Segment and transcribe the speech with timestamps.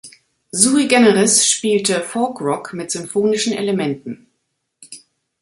[0.51, 4.25] Sui Generis spielte Folkrock mit symphonischen Elementen.